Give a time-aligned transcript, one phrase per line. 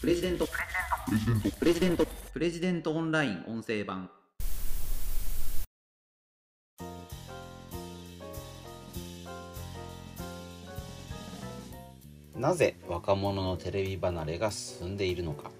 [0.00, 0.48] プレジデント。
[1.58, 2.06] プレジデント。
[2.32, 4.08] プレジデントオンライン音声版。
[12.34, 15.50] なぜ若者のテレビ離れが進んでいるのか。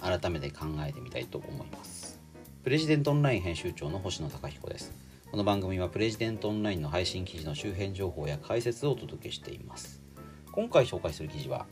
[0.00, 2.20] 改めて考えてみたいと思います。
[2.62, 4.92] プレジデントオンライン編集長の星野貴彦です。
[5.28, 10.00] この番組はプレジデントオンラインの配信記事の周辺情報や解説をお届けしています。
[10.52, 11.66] 今回紹介する記事は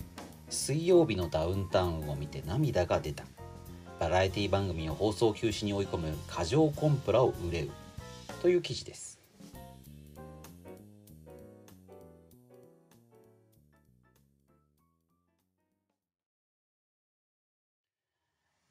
[0.48, 3.24] 水曜日のダウンタウンを見て涙が出た。
[3.98, 7.70] バラエティ番組を放送休止に追い込む過剰コンプラを憂う
[8.42, 9.20] という記事です。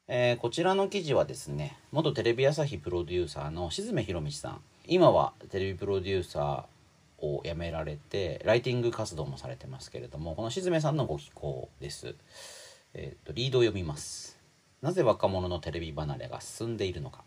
[0.06, 4.60] えー、こちらの記事はですね元テレビ朝日プロデューサーの静目博道さん。
[4.86, 6.73] 今はテレビプロデューサー
[7.18, 12.14] を辞められてライティング活動もされてますけれどもこの静目さんのご寄稿です、
[12.94, 14.38] えーと、リードを読みます。
[14.82, 17.24] なぜ若者のテレビ離れが進んでいるのか。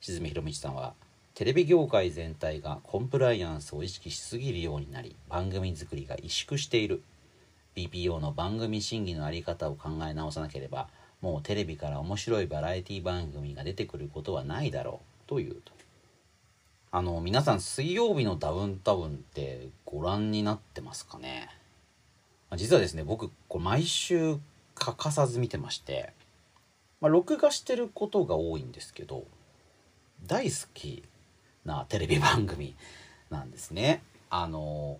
[0.00, 0.94] 静目博道さんは
[1.34, 7.02] テレビ業界全体がコンプライアンスを意識しすぎるようになり番組作りが萎縮している。
[7.76, 10.88] BPO の番組審議の在り方を考え直さなければ
[11.20, 15.28] もうテレビから面白いバラエティ番組が出てくることはないだろう。
[15.28, 15.75] というと。
[16.96, 21.50] あの皆さん水曜日のダウンタウンってご覧になってますかね？
[22.56, 24.38] 実はですね僕これ毎週
[24.74, 26.14] 欠かさず見てまして、
[27.02, 29.24] まあ、録画してることが多いんですけど
[30.26, 31.02] 大好き
[31.66, 32.74] なテレビ番組
[33.28, 34.02] なんですね。
[34.30, 34.96] あの、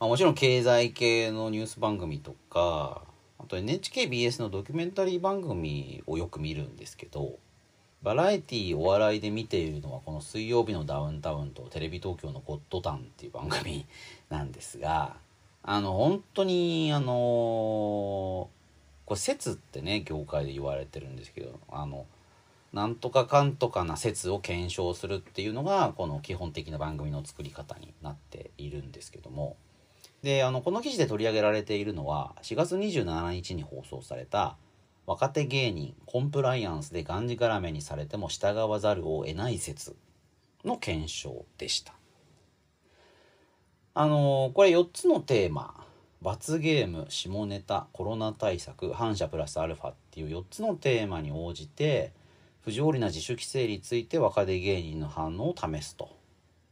[0.00, 3.02] まあ、もちろん経済系のニュース番組とか
[3.38, 7.38] あと NHKBS のドキュメンタリー番組をよく見るんですけど
[8.02, 13.86] バラエティーお笑いで見ているのはこの水曜日のダウンタウンとテレビ東京のゴッドタンっていう番組
[14.30, 15.16] なんですが
[15.62, 17.06] あの本当にあの
[19.04, 22.06] これ説ってね業界で言われてるんですけどあの
[22.72, 29.56] なんとかかんとかな説を検証するっていうのがこの基本的な番組の作り方になっているんですけども。
[30.22, 34.56] であのこの記事で取り上げられているのは4月27日に放送された
[35.08, 39.96] 若手芸人コンプライアンスでがんじがらめにされても従わざるを得ない説
[40.66, 41.94] の検証でした
[43.94, 45.82] あのこれ4つのテーマ
[46.20, 52.12] 罰ゲーム下ネタコロナ対策反射プラスアルファっていう4つのテーマに応じて
[52.60, 56.10] 不条理な自主規制について若手芸人の反応を試すと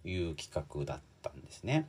[0.05, 1.89] いう企画だったんですね。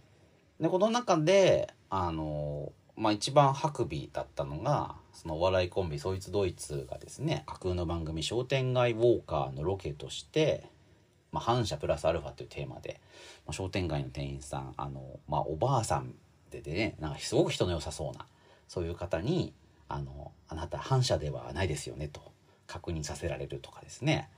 [0.62, 10.70] でこの中であのまあ一番ハクビだったのがそのお笑いコンビそいつドイツがですね架空の番組「商店街ウォーカー」のロケとして
[11.32, 13.00] 「まあ、反射プラスアルファ」というテーマで、
[13.46, 16.16] まあ、商店街の店員さんあの、まあ、おばあさん
[16.50, 18.26] ででねなんかすごく人の良さそうな
[18.68, 19.54] そういう方に
[19.88, 22.22] あの「あなた反射ではないですよね」と
[22.66, 24.30] 確認させられるとかですね。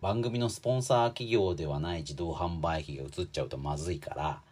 [0.00, 4.42] 番組のスポンサー企業ではない自動販売機が映っちゃうとまずいから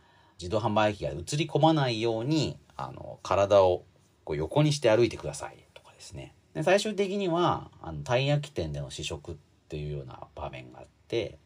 [0.40, 3.84] 自動販売機が映り込まないようにあの体を
[4.24, 6.34] こう横にして歩いてくださいとかですね。
[6.54, 9.34] で最終的にはあのたい焼き店での試食っ
[9.68, 11.38] ていうような場面があって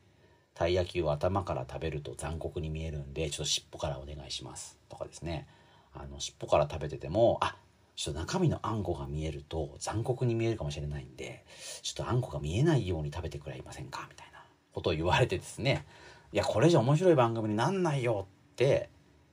[0.54, 5.46] たい焼きを頭から食べると残酷に見えるんでちょっと尻尾からお願いしますとかですね。
[5.92, 7.56] あの尻尾から食べててもあ
[7.96, 11.44] ちょっと中身のあんこが見えると残酷に見えるかもしれないんで
[11.82, 14.42] ちょっとあんこが見えないように食べてくれませんかみたいな
[14.72, 15.84] ことを言われてですね。
[16.32, 18.88] いやこれじゃ面白い番組になんないよって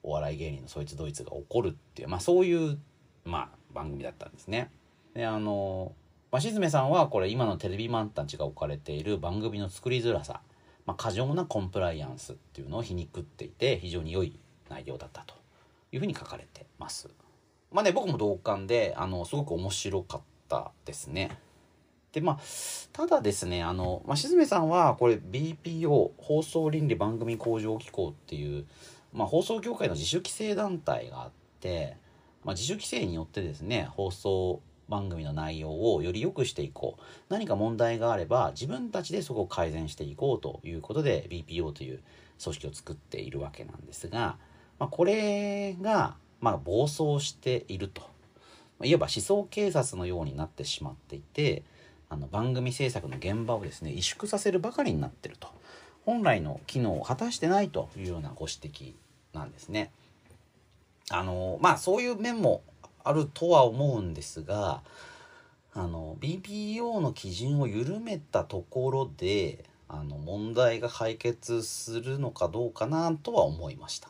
[0.07, 2.79] お笑い芸人のそいつドイツが怒るっていう、まあ、そういう、
[3.25, 4.72] まあ、番組だったんですね。
[5.13, 5.91] であの
[6.31, 10.41] まあ、静さんはこれ今のテレビマンたちが置かれている番組の作りづらさ、
[10.85, 14.38] まあ、過剰なコンプライアンスっていうのを皮肉っていて非常に良い
[14.69, 15.35] 内容だったと
[15.91, 17.09] いうふうに書かれてます。
[17.72, 21.38] まあね僕も同感であのすごく面白かったですね。
[22.12, 22.40] でまあ
[22.94, 28.66] ただですねあの、まあ、静めさんはこれ BPO 放送倫理番組向上機構っていう
[29.17, 31.97] まあ、放送協会の自主規制団体があって、
[32.44, 37.02] まあ、自主規制によってですね放送番組の内容をより良くしていこう。
[37.29, 41.99] 何か問題があれば自分たちでそこを改善していこうということで BPO という
[42.41, 44.37] 組織を作っているわけなんですが、
[44.78, 48.02] まあ、これが、まあ、暴走していると。
[48.79, 51.63] まあいわば思想警察のようになってしまっていて
[52.09, 55.47] あの番組制作の現場をですね萎縮させるばかりになってると。
[56.05, 58.93] 本来の機能を果たしてないというようなご指摘
[59.37, 59.91] なんですね。
[61.09, 62.61] あのまあそういう面も
[63.03, 64.81] あるとは思うんですが
[65.73, 74.09] あの BPO の基準を緩めたところであの問題が解決するのかどうかなとは思いました。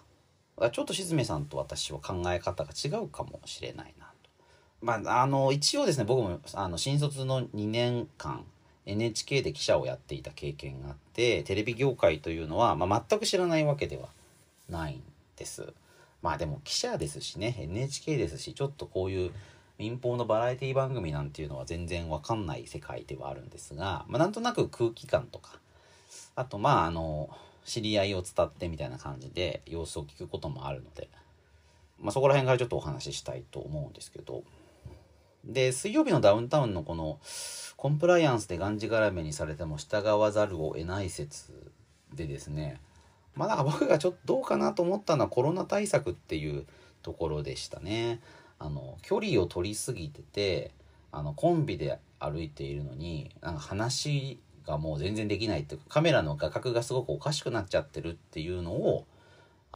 [0.71, 4.11] ちょっと静めさんと私は考え方が違うかもしれないなと。
[4.81, 8.43] まあ、あの一応ですね僕もあの新卒の2年間
[8.87, 14.07] NHK で記者をやっていた経験があってテレビ業界というのは、まあ、全く知らないわけでは
[14.69, 15.03] ないん
[15.37, 15.73] です。
[16.21, 19.31] まあでも記者ですしね NHK ですしちょっとこういう
[19.77, 25.59] 民放のバラエティ番組なんていうのは全然わかんない世界ではあるんですが、まあ、なんとなく空気感とか
[26.35, 27.29] あとまああの
[27.63, 31.09] 知り合いを伝ってみたいな感じで様子を聞くこともあるので、
[31.99, 34.43] まあ、そこら辺からちょっとお話ししたいと思うんですけど
[35.45, 37.19] で水曜日のダウンタウンのこの
[37.75, 41.71] コンプライアンスでがんじがらめにされても従わざるを得ない説
[42.13, 42.79] でですね
[43.37, 46.65] まあだ僕がちょっとどうかなと思ったのはコロナ対策っていう
[47.03, 48.19] ところでしたね。
[48.59, 50.71] あの距離を取りすぎてて
[51.11, 59.05] あのコンビで歩いているのになんか話がもう全然できないっていうかカメラの画角がすごくおかしくなっちゃってるっていうのを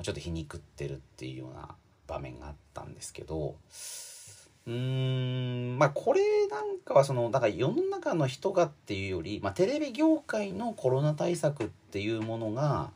[0.04, 1.76] ちょっと皮肉ってるっていうような
[2.08, 3.56] 場面があったんですけど
[4.68, 12.92] うーんまあこれなんかはそのだから世の中の人がっていうより、まあ、テレビ業界のコロナ対策っていうものが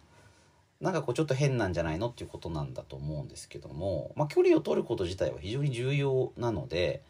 [0.81, 7.01] なんかこうちょっと変なんじゃないのっていうことなんだと思うんですけども、まあ、距離を取ること自体は非常に重要なので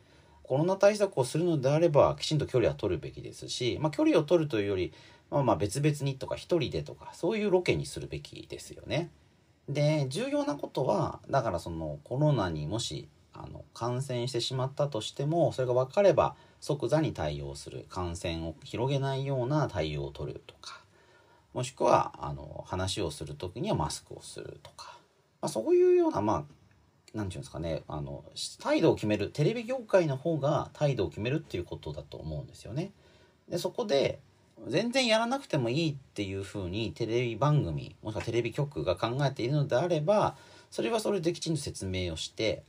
[0.43, 4.93] コロナ対策をするのであればきちんと距離は取るべきですし、まあ、距離を取るというより、
[5.31, 9.09] まあ、まあ別々にとか一人でとかそういうロケにするべきですよね。
[9.67, 20.84] で重要なことはだからそのコロナにもしあの感染してしまったとしてもそれが分かれば即座に対応する感染を広げないような対応を取るとか
[21.55, 24.97] もしくはあの話をする時にはマスクをするとか、
[25.41, 26.49] まあ、そういうようなまあ何て
[27.13, 28.25] 言うんですかねあの
[28.61, 32.91] 態度を決めるテレビ業界の方が態度を決めるっていうことだと思うんですよね。
[33.47, 34.19] でそこで
[34.67, 40.35] 全然やらなくてもいいっていうふうにテレビ番組もしくはテレビ局が考えているのであれば
[40.69, 42.63] それはそれできちんと説明をして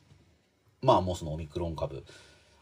[0.81, 2.05] まあもうそのオミクロン株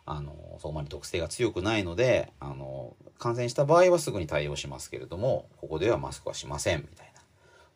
[0.06, 7.23] あのそこまで毒性が強くないのであの感染した場合はすぐに対応しますけれどもここではマスクはしませんみたいな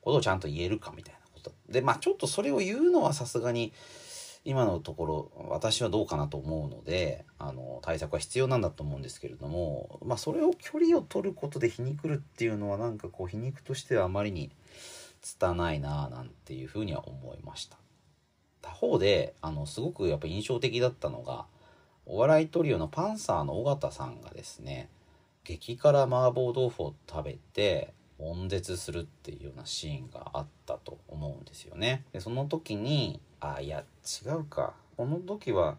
[0.03, 3.73] ことをちゃんと言えるかみたいなことでまあちょっとそれを言うのはさすがに
[4.45, 14.51] 今のところ私はどうかなと思うのであの対策は必要なんだと思うんですけれどもまあそれを距離を取ることで皮肉るっていうのはなんかこう皮肉としてはあまりに
[15.21, 17.79] 拙いなあなんていうふうには思いました。
[18.63, 21.47] 他方であのすごくやっぱ印象的だったのが
[22.11, 24.89] お笑いトリオのパンサーの尾形さんがですね
[25.45, 32.05] 激辛麻婆豆腐を食べて悶絶するっていうようなシーンがあったと思うんですよね。
[32.13, 33.85] でその時にあいや
[34.25, 34.75] 違うか。
[34.97, 35.77] この時は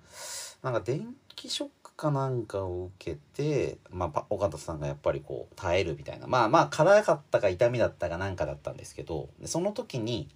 [0.63, 6.27] なんか電気ショックかなんかを受けて、まあ、尾形さんがやっぱりこう耐えるみたいな。
[6.27, 10.29] まあまあ辛かったか痛みだったかなんかだったんですけどでその時に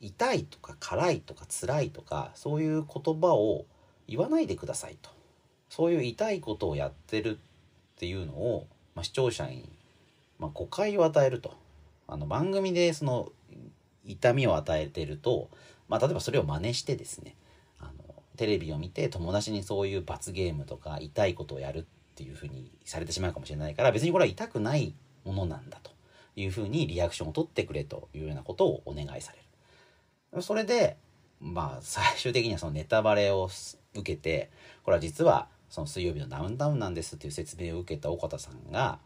[0.00, 3.66] 痛いとか辛いとか辛いとかそういう言葉を
[4.08, 5.15] 言わないでくださいと。
[5.76, 9.68] そういう痛いことをやってるっていうのを、まあ、視聴者に、
[10.38, 11.52] まあ、誤解を与えると
[12.08, 13.28] あの番組でその
[14.06, 15.50] 痛みを与えてると、
[15.90, 17.34] まあ、例えばそれを真似してですね
[17.78, 21.84] あのテレビを見て友達にそういう罰ゲームとか痛いことをやるっ
[22.14, 24.94] ていうふうにされてしまうかもしれないから別にこれは痛くない
[25.26, 25.90] ものなんだと
[26.36, 29.40] いうふうにリアクションを取ってくれというようなことをお願いされ
[30.34, 30.42] る。
[30.42, 30.96] それで
[31.38, 33.50] まあ最終的にはそのネタバレを
[33.94, 34.50] 受けて
[34.84, 38.98] これは実はその水曜日のダウンタウンなんですっていう説明を受けた岡田さんが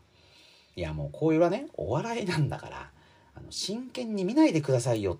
[0.76, 2.90] いやもうこういうはねお笑いなんだから
[3.34, 5.18] あの真剣に見ないでくださいよ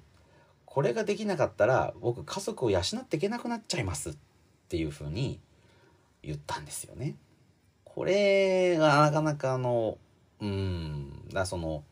[0.64, 4.14] これができなかったら僕家族を養っていけなくなっちゃいますっ
[4.68, 5.40] ていうふうに
[6.23, 7.16] 言ったんですよね。
[7.85, 9.99] これがなかなかあの
[10.40, 11.82] うんだその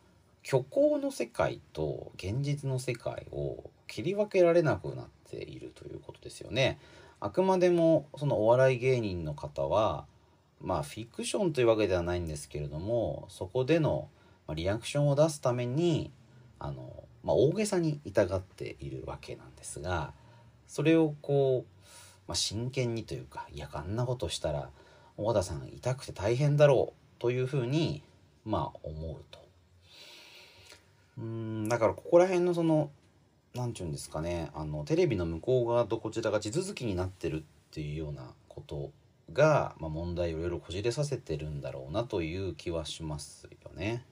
[0.44, 6.78] 虚構の世界と現実の世界を切り分けられなくなっているということですよね。
[7.20, 10.06] あくまでもそのお笑い芸人の方は
[10.60, 14.08] まあフィクションというわけではないんですけれどもそこでの
[14.54, 16.10] リアクションを出すために
[16.58, 20.12] あの、まあ、大げさに痛がっているわけなんですが
[20.66, 21.88] それをこう、
[22.26, 24.70] まあ、真剣にというかいやあんなことしたら
[25.16, 28.02] 尾田さん痛くて大変だろうというふうに
[28.44, 29.38] まあ思うと。
[31.18, 32.90] うんだからここら辺のその
[33.58, 38.90] 何て言うんですかねあのテレビの向こう側とこちらが地続きになってるっていうようなこと
[39.32, 44.04] が、まあ、問題をいろいろこじれさせてるんだろうなという気はしますよね。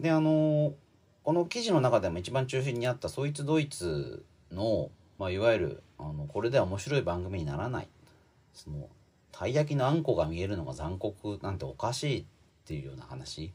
[0.00, 0.74] であの
[1.22, 7.88] この記事の中でも一番中心にあったそいつドイツの、まあ、いわゆるあのこれでは面白い番組にならない
[8.52, 8.88] その
[9.32, 12.24] たい焼きのあんこが見えるのが残酷なんておかしいっ
[12.66, 13.52] ていうような話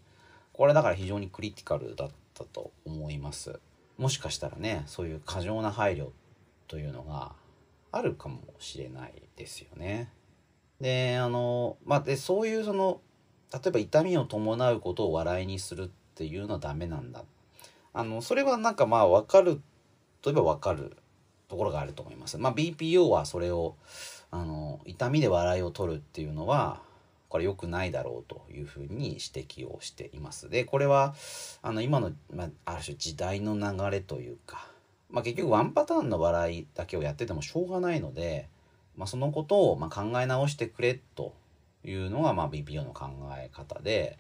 [0.54, 3.60] これだから非常にクリティカルだったと思います。
[3.98, 6.10] もしかしたらねそういう過剰な配慮
[6.68, 7.34] というのが
[7.92, 10.12] あるかもしれないですよね。
[10.80, 13.02] であのまあでそういうその
[13.54, 17.24] 例えば痛みを伴うことを笑いにするっていうのはダメなんだ
[17.94, 19.62] あのそれはなんかまあ分かる
[20.22, 20.96] といえば分かる
[21.50, 22.38] ところがあると思います。
[22.38, 23.76] まあ、BPO はそれを
[24.32, 26.82] あの痛みで笑いを取るっていうのは
[27.32, 30.50] これ良くないだろうというふうに指摘をしています。
[30.50, 31.16] でこれは
[31.62, 34.68] あの今の、まあ、ある種時代の流れというか、
[35.10, 38.50] まあ、結局ワンパターンの笑いだけをやっててもしょうがないので、
[38.98, 41.34] まあ、そのことをま考え直してくれと
[41.86, 43.06] いうのがま BPO の考
[43.38, 44.18] え方で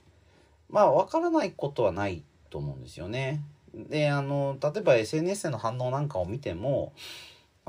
[0.70, 3.44] まあ分からないことはないと思うんですよね。
[3.74, 6.94] であの例えば SNS での反応なんかを見ても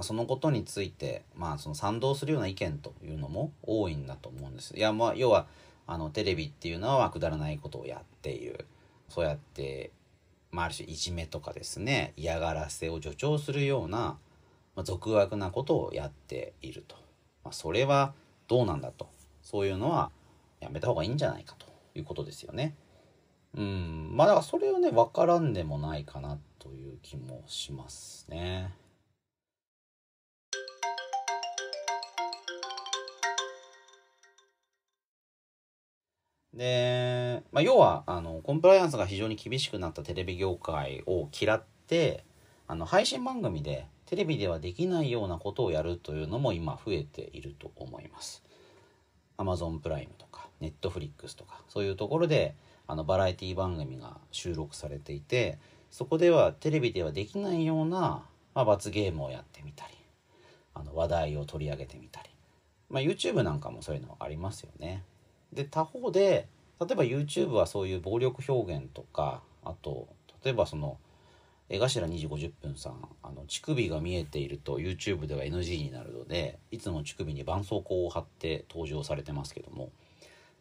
[0.02, 4.76] まそのことについて、まあ、その賛同するような意見というのも多いんだと思うんです。
[4.76, 5.46] いやまあ要は
[5.86, 8.66] あのテレビっていうのはくだらないことをやっている
[9.08, 9.90] そうやって、
[10.50, 14.16] まあ、ある種いじめとかですね嫌がらせを助長するような、
[14.74, 16.96] まあ、俗悪なことをやっていると、
[17.44, 18.14] まあ、それは
[18.48, 19.08] どうなんだと
[19.42, 20.10] そういうのは
[20.60, 22.74] やめた方がいいんじゃないかということですよね。
[23.54, 28.72] うんまあだからそれはね分からんでもないかなという気もしますね。
[36.54, 42.24] で、まあ、要はあのコンプライアンスが非常に厳しくなったテレビ業界を嫌って
[42.68, 48.42] あの配信番組でテレビではできないようなことをやるというのも今増えていると思います。
[49.38, 52.54] Amazon プライムとか Netflix とかそういうところで
[52.86, 55.58] あのバラエティ番組が収録されていて
[55.90, 59.94] そこではテレビではできないような、まあ、罰ゲームをやってみたり
[60.74, 62.30] あの話題を取り上げてみたり、
[62.90, 65.04] まあ、YouTube なんかもそういうのありますよね。
[65.52, 66.48] で他方で
[66.80, 70.08] 例えば YouTube はそういう暴力表現とかあと
[70.44, 70.98] 例えばその
[71.68, 79.90] 江頭2時50分さんあの乳首が見えていると YouTube では NG になるのでいつも乳首に絆創膏を貼って登場されてますけども、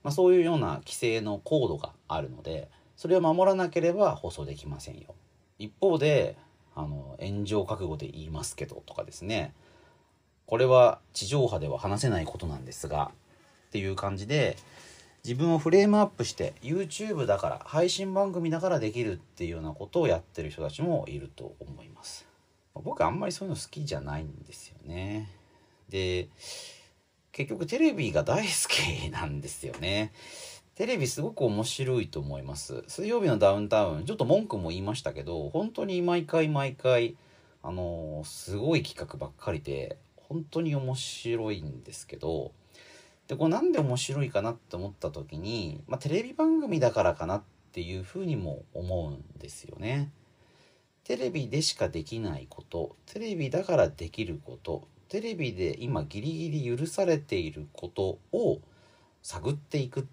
[0.04, 5.16] まあ、そういうような規制のコードがあるのでそれを守らなければ放送できませんよ。
[5.58, 6.38] 一方で
[6.76, 9.54] あの炎上覚悟で言いますけどとかですね
[10.46, 13.12] これは地上波では話せないことなんですが
[13.68, 14.58] っていう感じで
[15.24, 22.28] 自分をフレームアップして YouTube だから配信番組だからできるっていうようなことをやってる人たちもいると思います。
[22.74, 25.30] 僕あんまりそういうの好きじゃないんですよね。
[25.90, 26.30] で
[27.32, 30.12] 結局テレビが大好きなんですよね。
[30.76, 32.84] テレビすごく面白いと思います。
[32.88, 37.16] 水曜日のダウンタウンちょっと文句も言いましたけど本当に毎回毎回
[37.62, 42.54] あのすごい企画ばっかりで本当に面白いんですけど
[43.32, 50.12] でこれなんで面白いかなって思った時に、まあ、テレビ番組だからかなっていうふうにも思うんですよね。
[51.06, 58.60] テレビでしかできないことテレビだからできることテレビで今ギリギリ許されていることを
[59.24, 60.04] 探っていくっ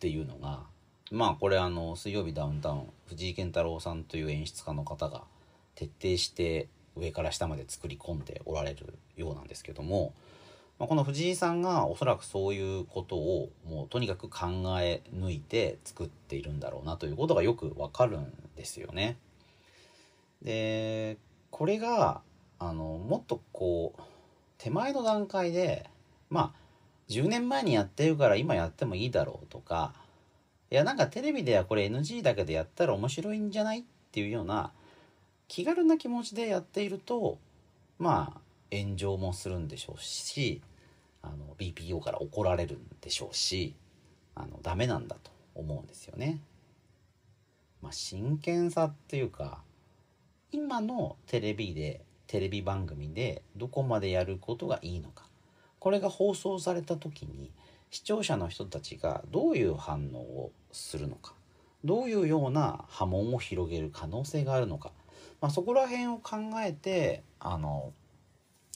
[0.00, 0.64] ていうのが
[1.12, 5.22] まあこれあの水曜日ダウンタウン藤井健太郎さんという演出家の方が
[5.76, 10.12] 徹底して上から下まで作り込んでおられるようなんですけども
[10.78, 14.46] まあ、この藤井さんがおそらくそういうことをもうとにかく考
[14.80, 19.16] え抜いて作っているんだろうなということがよくわかるんですよね。
[20.42, 21.16] で
[21.50, 22.20] これが
[22.60, 24.02] あのもっとこう
[24.58, 25.90] 手前の段階で
[26.30, 26.58] まあ
[27.08, 29.94] 10年前にやってるから今やってもいいだろうとか
[30.70, 33.80] いやなんかテレビではこれ NG だけでやったら面白いんじゃない？
[33.80, 33.82] っ
[34.12, 34.70] ていうような
[35.48, 37.38] 気軽な気持ちでやっていると
[37.98, 38.40] まあ
[38.72, 40.62] 炎上もするんでしょうし
[41.22, 43.74] あの BPO から怒られるんでしょうし
[44.34, 46.40] あのダメなんだと思うんですよね。
[47.82, 49.62] まあ、真剣さっていうか
[50.52, 55.26] 今のテレビでテレビ番組でどこまでやることがいいのか。
[55.80, 57.52] これが放送された時に
[57.90, 61.34] 視聴者の人たちがどういう反応をするのか。
[61.84, 64.90] どういうような波紋を広げる可能性があるのか、
[65.40, 67.92] まあ、そこら辺を考えてあの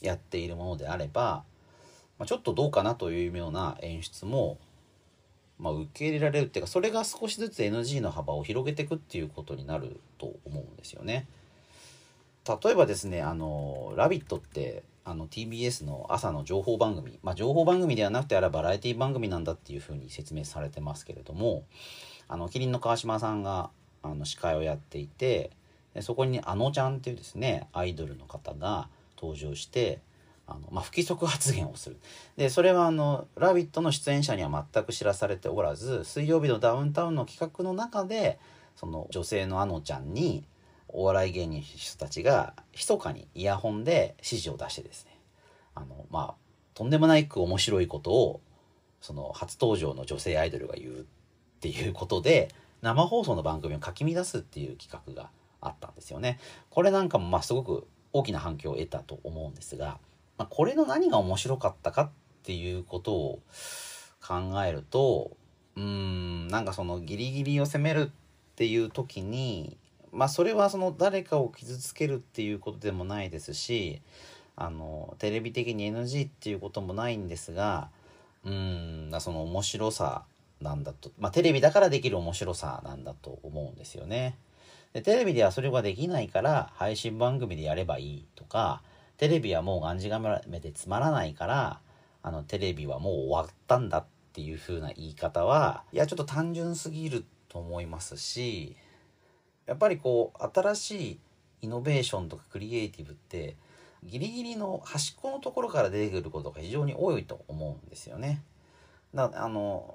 [0.03, 1.43] やっているものであれば、
[2.19, 4.59] まあ、ちょっとどうかなというような演出も、
[5.57, 11.27] まあ、受け入れられるっていうかそれが少しずつ NG の幅を広げていくっていうことになると思うんですよね。
[12.47, 21.63] 例えばですね「あのラビット!」ってあの TBS の朝の情報番組、まあ、情報番組ではなくてあれバラエティ番組なんだっていうふうに説明されてますけれども
[22.27, 23.69] あのキリンの川島さんが
[24.01, 25.51] あの司会をやっていて
[26.01, 28.87] そこにあのちゃんっていうですねアイドルの方が
[29.23, 30.01] 登場して
[30.47, 31.97] あの、まあ、不規則発言をする
[32.35, 38.39] でそれはあの「ラビット!」の出演者には全く知らされておらず水曜日のダウンタウンの企画の中で
[38.75, 40.43] その女性のあのちゃんに
[40.89, 45.17] お笑い芸人人たちが密かにイヤホンで指示を出してですね
[45.75, 46.35] あのまあ
[46.73, 48.41] とんでもないく面白いことを
[49.01, 51.03] その初登場の女性アイドルが言うっ
[51.61, 52.49] ていうことで
[52.81, 55.29] 生放送の番組をかき乱すっていう企画が
[55.61, 56.39] あったんですよね。
[56.69, 59.99] これなんかもまあすごく大きな反響を得たと思うんですが、
[60.37, 62.09] まあ、これの何が面白かったかっ
[62.43, 63.39] ていうことを
[64.25, 65.35] 考えると
[65.75, 69.77] うんなんかそのギリギリを攻めるっていう時に
[70.11, 74.01] まあそれはその誰かを傷つけるっていうことでもないですし
[74.55, 77.89] あのテレビ的に NG っていうこともないんですが
[78.45, 80.23] うーんその面白さ
[80.61, 84.37] なんだとまあテレビだからできる面白さなんだと思うんですよね。
[84.93, 88.81] でテレビではそれができないから配信番組でやればいいとか
[89.17, 91.79] テレビはもうがんじがめでつまらないから
[92.21, 98.75] あのテレビはもう終わったんだっていう風な言い方はいやちょっと単純すぎると思いますし
[99.65, 101.19] やっぱりこう新しい
[101.63, 103.55] イノベーションとかクリエイティブって
[104.03, 108.43] ギリギリの端っこのところから出てくることが非常に多いと思うんですよね。
[109.13, 109.85] だあの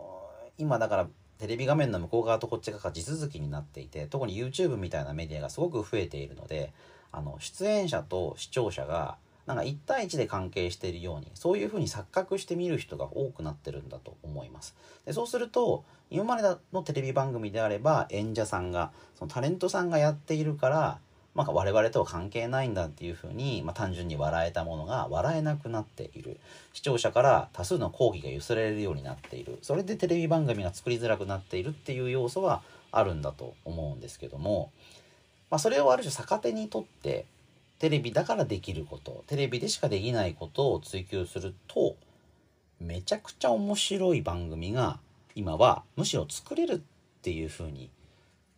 [0.57, 6.73] 今だからテレビ画面の向こう側とこっち側が地続きになっていて特に YouTube みたいなメディアがすごく増えているので
[7.13, 9.17] あの出演者と視聴者が
[9.47, 14.77] なんか1対1で関係しているようにそういうふうに錯覚して見る人が多くなってるんだと思います。
[15.07, 16.43] でそうすると今まで
[16.73, 20.99] のテレビ番組であれば演者さんがそのタレントさんがやっているから
[21.39, 26.41] まあ、我々とは関係ないんだっていうふうに、まあ、単純に笑えたものが笑えなくなっている
[26.73, 34.73] 視聴者から多数の抗議が寄せられるようになっているそれでテレビ番組が作りづらくなっているっていう要素はあるんだと思うんですけども、
[35.49, 37.27] まあ、それをある種逆手にとって
[37.79, 41.95] テレビだからできることテレビでしかできないことを追求すると
[42.81, 44.99] めちゃくちゃ面白い番組が
[45.37, 46.79] 今はむしろ作れるっ
[47.23, 47.91] ていうふうに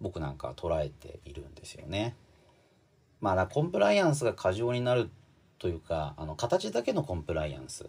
[0.00, 2.14] 僕なんかは捉えているんですよね。
[3.20, 5.10] まあコンプライアンスが過剰になる
[5.58, 7.86] というかあの形だけのコンプライアンス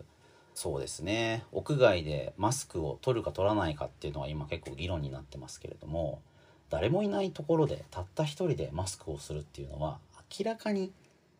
[0.54, 6.22] そうですね屋外でマスクを取るか取らないかっていうのは今結構議論になってますけれども
[6.70, 10.00] 誰もいないところでたった一人でマスクをするっていうのは
[10.38, 10.92] 明らかに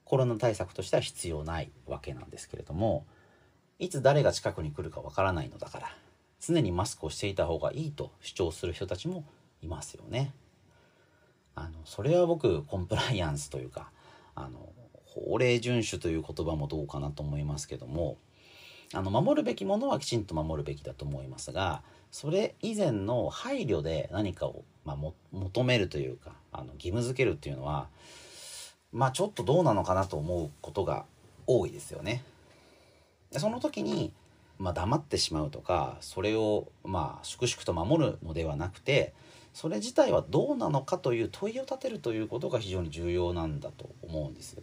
[0.06, 3.06] コロナ対策としては必要ないわけなんですけれども
[3.80, 5.96] いつ誰が近くに来るかわからないのだから
[6.40, 9.24] 常にマスクをしていた方がいいと主張する人たちも
[9.62, 10.34] いますよね。
[11.56, 13.92] あのそれは僕コンプライアンスというか
[14.36, 14.72] あの
[15.06, 18.18] 法令遵守という言葉もどうかなと思いますけども
[18.94, 24.98] あの守るべきものはきちんと守るべきだと思いますがそれ以前の配慮で何かを、まあ、
[25.32, 27.88] 求めるというかあの義務付けるっていうのは
[28.92, 31.06] まあちょっとどうなのかなと思うことが
[31.48, 32.24] 多いですよね。
[33.38, 34.14] その時に、
[34.60, 39.14] まあ、黙ってしまうとかそれをまあ粛々と守るのではなくて
[39.54, 44.58] それ自体はどうなのかという問いを立てるということが非常に重要なんだと思うんです。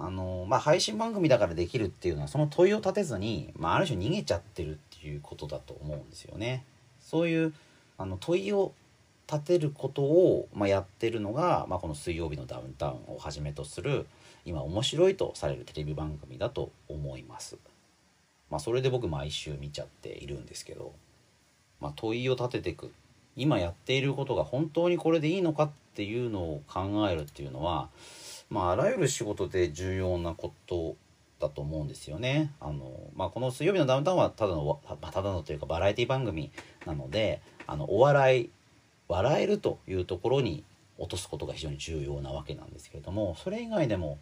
[0.00, 6.64] あのまあ、配信番組だからできるっていうのはその問いを立てずに、まあ、ある種逃げちゃってるっていうことだと思うんですよね。
[7.00, 7.52] そういう
[7.96, 8.72] あの問いを
[9.30, 14.06] 立てることを、まあ、やってるのが、まあ、この「水曜日のダウンタウン」をはじめとする
[14.44, 17.58] 今面白いとされるテレビ番組だと思います。
[18.50, 20.94] まあ、それで僕毎週見ちゃっているんですけど、
[21.80, 22.92] まあ、問いを立てていく
[23.38, 27.88] 今やっていることが本当にこれでいいのかっていうのを考えるっていうのは、
[28.50, 30.96] まあ、あらゆる仕事で重要なこと
[31.40, 32.52] だと思うんですよね。
[32.60, 36.50] あのまあ、この「水曜日のダウンタウン」はただの、ただのというかバラエティ番組
[36.84, 38.50] なのであのお笑い
[39.06, 40.64] 笑えるというところに
[40.98, 44.18] 落とすことが非常に重要なわけなんですけれどもそれ以外でも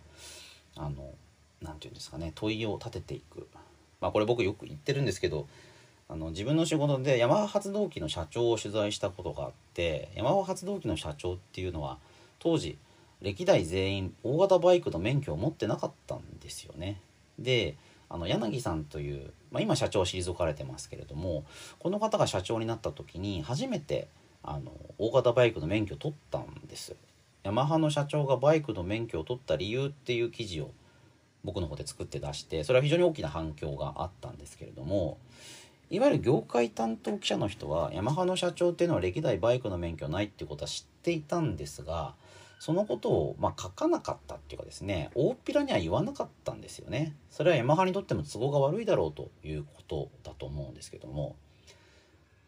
[0.76, 1.14] あの
[1.62, 3.48] 何て言うんですかね問いを立てていく。
[3.98, 5.48] まあ、これ僕よく言ってるんですけど
[6.08, 11.98] あの自分の仕事でヤマハ発動機の社長を取材したことがあってヤマハ発動機の社長っていうのは
[12.38, 12.78] 当時
[13.20, 17.00] 歴代全員大型バイクの免許を持ってなかったんですよね。
[17.38, 17.76] で
[18.08, 21.44] あの柳さんという、まあ、今社長は退かれてますけれども
[21.80, 24.06] この方が社長になった時に初めて
[24.44, 26.94] あの大型バイクの免許を取ったんです。
[27.42, 30.70] ヤマハの社長がバイクの免許を取った理由っていう記事を
[31.44, 35.18] 僕の方で作って出してそれは非常に大きな反響があったんですけれども
[35.88, 42.14] いわゆる業界担当記者の人はヤマハの社長っていうのは歴代バイクの免許ないっていうことは知っていたんですが
[42.58, 47.14] そのことをまあ書かなかったっていうかですね大っぴらには言わなかったんですよね。
[47.30, 51.36] それはヤマハにとっても都合が悪いだろうということだと思うんですけども。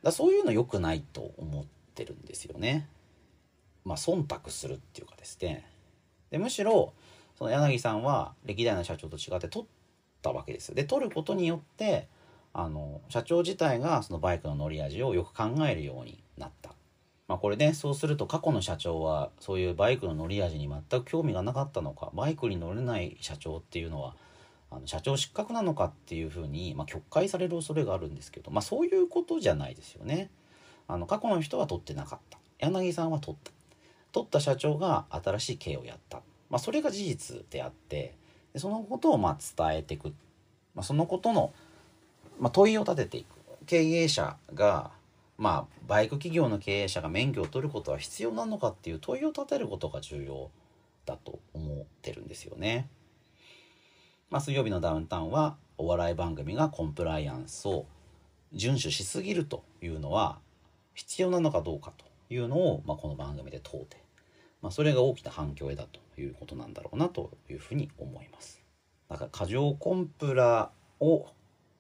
[0.03, 2.89] だそういうの良くないと思ってるんですよね。
[3.85, 5.67] まあ忖度するっていうかですね。
[6.31, 6.93] でむしろ
[7.37, 9.69] その柳さんは歴代の社長と違って取っ
[10.23, 12.09] たわけですで取ることによって
[12.61, 16.73] あの社長自体がそのバイクの乗り味をよく考えるようになった。
[17.29, 24.17] まあ、これねそうすると過去の社長はそういうバイクの乗り味に全く興味がなかったのかバイクに乗れない社長っていうのは
[24.73, 30.31] あの社長失格なのかっていうふうに、まあ、曲解される恐れがあるんですけど、まあ、そういうことじゃないですよね。
[30.89, 33.53] あの過去の人は取ってなかった柳さんは取った
[34.11, 38.17] 取った社長が新しい経営をやった、まあ、それが事実であって
[38.57, 40.09] そのことをまあ伝えていく、
[40.75, 41.53] まあ、そのことの、
[42.39, 43.27] まあ、問いを立てていく
[43.67, 44.91] 経営者が
[45.37, 50.51] まあバイク企業の経営者が免許を取ることは必要なのかっていう問いを立てることが重要
[51.07, 52.89] だと思ってるんですよね。
[54.31, 57.87] まあ、水曜日のダウンタウンはお笑い番組がコンプライアンスを
[58.55, 60.39] 遵守しすぎるというのは
[60.95, 63.97] 必要なのかどうかというのを、まあ、この番組で問うて、
[64.61, 68.63] まあ、それが大きな反響だということなんだろうなというふうに思います。
[69.09, 70.71] だから過剰コンプラ
[71.01, 71.27] を、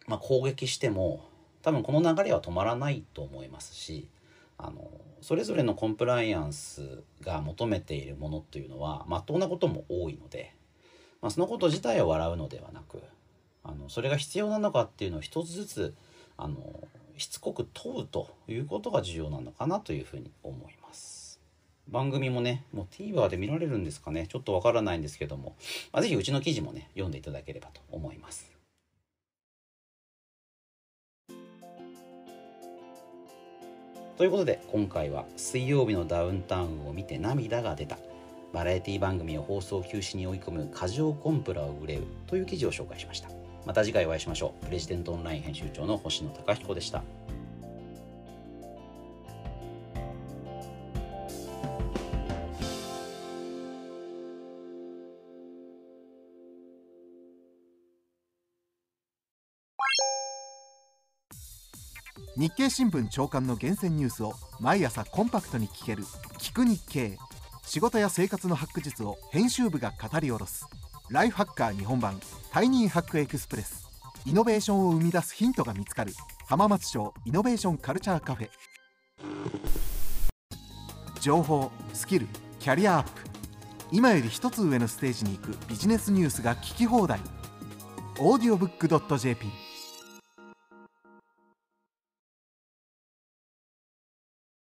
[0.09, 1.25] まあ、攻撃しても
[1.63, 4.09] 多分この流れは止まらないと思いますし
[4.57, 4.91] あの
[5.21, 10.55] それぞれのコンプライアンスが求めているものというのはまっとうなことも多いので、
[11.21, 13.03] まあ、そのこと自体を笑うのではなく
[13.63, 15.95] あのそれが必要なのかっていうのを一つずつ
[16.37, 16.57] あの
[17.19, 21.41] しつこく問うということが重要なのかなというふうに思います。
[21.89, 24.27] 番組もねもう TVer で見られるんですかね？
[24.29, 25.57] ちょっとわからないんですけども、
[25.93, 28.58] まあ、ぜひうちの記事もね読んでいただければと思います。
[34.19, 37.99] ということで今回は水曜日のダウンタウンを見て涙が出た。
[38.53, 43.29] バラエティ番組を放送休止に追い込む過剰コンプラを憂うという記事を紹介しました。
[43.65, 44.67] また次回お会いしましょう。
[44.67, 47.05] プレジデントオンライン編集長の星野貴彦でした。
[62.39, 66.05] 日経新聞長官の厳選ニュースを毎朝コンパクトに聞ける
[66.39, 67.19] 「聞く日経」
[67.67, 70.65] 仕事や生活のハック術を編集部が語り下ろす。
[71.11, 72.21] ライフハッカー日本版
[72.53, 73.89] タイニーハックエクスプレス。
[74.25, 76.15] イノベーションを生み出すヒントが見つかる
[76.47, 78.51] 浜松町イノベーションカルチャーカフェ。
[81.21, 82.29] 情報スキル
[82.61, 83.11] キャリアアップ。
[83.91, 87.19] 今より一つ上のステージに行くビジネスニュースが聞き放題。
[88.15, 89.68] audiobook.jp